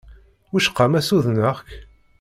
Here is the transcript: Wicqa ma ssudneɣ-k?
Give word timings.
Wicqa 0.51 0.85
ma 0.91 1.01
ssudneɣ-k? 1.01 1.59